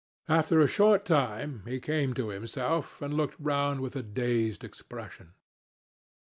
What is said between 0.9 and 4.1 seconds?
time, he came to himself and looked round with a